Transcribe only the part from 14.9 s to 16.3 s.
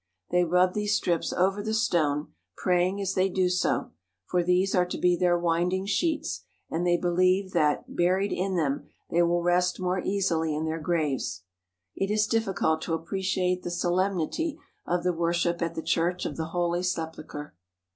the worship at the Church